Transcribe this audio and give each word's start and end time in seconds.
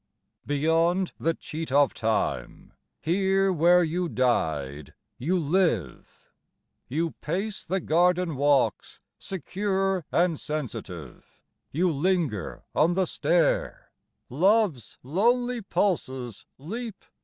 BEYOND 0.47 1.11
the 1.19 1.35
cheat 1.35 1.71
of 1.71 1.93
Time, 1.93 2.73
here 2.99 3.53
where 3.53 3.83
you 3.83 4.09
died, 4.09 4.95
you 5.19 5.37
live; 5.37 6.31
You 6.87 7.11
pace 7.21 7.63
the 7.63 7.79
garden 7.79 8.35
walks 8.35 8.99
secure 9.19 10.03
and 10.11 10.39
sensitive; 10.39 11.23
You 11.71 11.91
linger 11.91 12.63
on 12.73 12.95
the 12.95 13.05
stair: 13.05 13.91
Love's 14.27 14.97
lonely 15.03 15.61
pulses 15.61 16.47
leap! 16.57 17.05